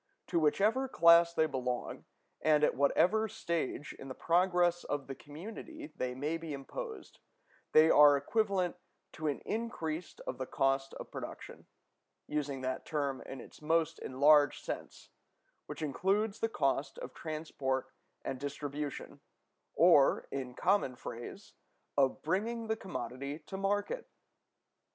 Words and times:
To 0.29 0.39
whichever 0.39 0.87
class 0.87 1.31
they 1.31 1.45
belong, 1.45 2.05
and 2.41 2.63
at 2.63 2.73
whatever 2.73 3.27
stage 3.27 3.93
in 3.99 4.07
the 4.07 4.15
progress 4.15 4.83
of 4.83 5.05
the 5.05 5.13
community 5.13 5.93
they 5.95 6.15
may 6.15 6.37
be 6.39 6.53
imposed, 6.53 7.19
they 7.71 7.91
are 7.91 8.17
equivalent 8.17 8.77
to 9.11 9.27
an 9.27 9.41
increase 9.41 10.17
of 10.25 10.39
the 10.39 10.47
cost 10.47 10.95
of 10.95 11.11
production; 11.11 11.67
using 12.25 12.61
that 12.61 12.83
term 12.83 13.21
in 13.27 13.39
its 13.39 13.61
most 13.61 13.99
enlarged 13.99 14.65
sense, 14.65 15.09
which 15.67 15.83
includes 15.83 16.39
the 16.39 16.49
cost 16.49 16.97
of 16.97 17.13
transport 17.13 17.91
and 18.25 18.39
distribution, 18.39 19.19
or, 19.75 20.27
in 20.31 20.55
common 20.55 20.95
phrase, 20.95 21.53
of 21.95 22.23
bringing 22.23 22.65
the 22.65 22.75
commodity 22.75 23.37
to 23.45 23.55
market. 23.55 24.09